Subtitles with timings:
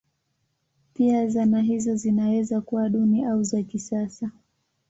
[0.93, 4.31] Pia zana hizo zinaweza kuwa duni au za kisasa.